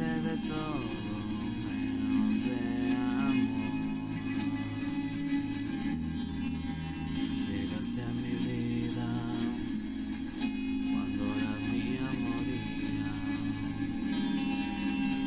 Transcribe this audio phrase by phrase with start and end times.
[0.00, 0.80] de todo
[1.66, 3.70] menos de amor.
[7.46, 9.10] Llegaste a mi vida
[10.90, 13.10] cuando la mía moría.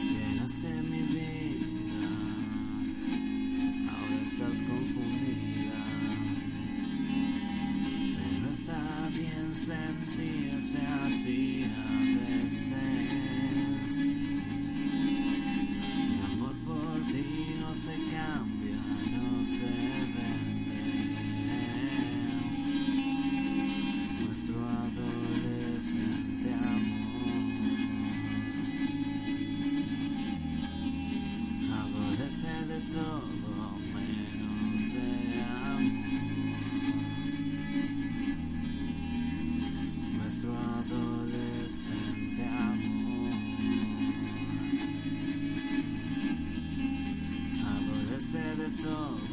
[0.09, 2.09] Llenaste mi vida,
[3.91, 5.81] ahora estás confundida.
[8.15, 8.81] Pero está
[9.13, 11.93] bien sentirse así a
[12.43, 13.72] veces.
[17.73, 19.65] No se cambia, no se
[20.13, 20.77] vende.
[24.21, 27.41] Nuestro adolescente amor
[31.73, 33.32] adolece de todo
[48.79, 49.32] adolece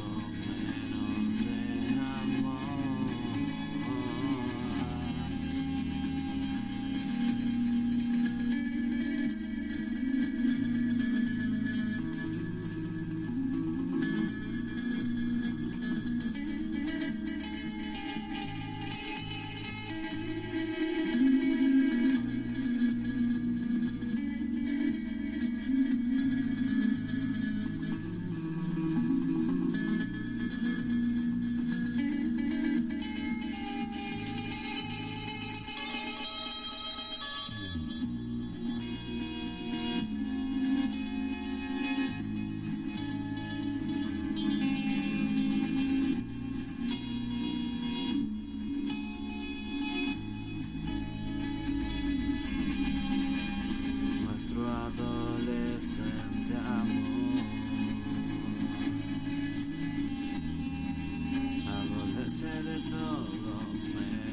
[62.40, 64.29] adolece de todo menos de